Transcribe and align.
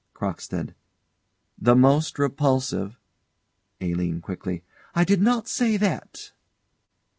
CROCKSTEAD. 0.15 0.73
The 1.59 1.75
most 1.75 2.17
repulsive 2.17 2.97
ALINE. 3.81 4.19
[Quickly.] 4.19 4.63
I 4.95 5.03
did 5.03 5.21
not 5.21 5.47
say 5.47 5.77
that. 5.77 6.31